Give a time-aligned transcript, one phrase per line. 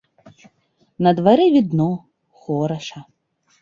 [1.07, 1.89] На дварэ відно,
[2.43, 3.09] хораша.